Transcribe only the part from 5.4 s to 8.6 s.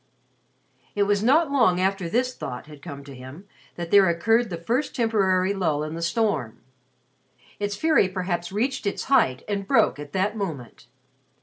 lull in the storm. Its fury perhaps